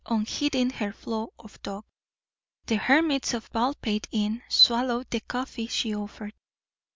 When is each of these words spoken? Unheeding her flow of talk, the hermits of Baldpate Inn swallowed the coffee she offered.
Unheeding 0.07 0.71
her 0.71 0.91
flow 0.91 1.31
of 1.37 1.61
talk, 1.61 1.85
the 2.65 2.75
hermits 2.75 3.35
of 3.35 3.51
Baldpate 3.51 4.07
Inn 4.09 4.41
swallowed 4.49 5.07
the 5.11 5.19
coffee 5.19 5.67
she 5.67 5.93
offered. 5.95 6.33